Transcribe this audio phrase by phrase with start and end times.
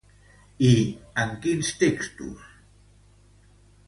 [0.67, 0.77] I
[1.23, 2.47] en quins textos?